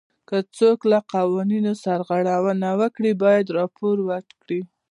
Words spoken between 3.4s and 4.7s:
راپور ورکړي.